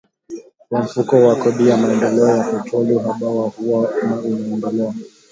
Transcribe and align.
kwa 0.69 0.81
Mfuko 0.81 1.15
wa 1.27 1.35
Kodi 1.35 1.69
ya 1.69 1.77
Maendeleo 1.77 2.27
ya 2.27 2.43
Petroli 2.43 2.95
uhaba 2.95 3.27
huo 3.29 3.89
umeendelea 4.03 4.93